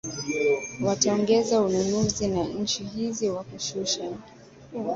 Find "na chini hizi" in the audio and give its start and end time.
2.27-3.29